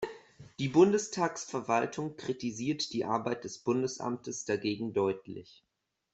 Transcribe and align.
Die 0.57 0.67
Bundestagsverwaltung 0.67 2.17
kritisiert 2.17 2.91
die 2.91 3.05
Arbeit 3.05 3.43
des 3.43 3.59
Bundesamtes 3.59 4.45
dagegen 4.45 4.93
deutlich. 4.93 5.63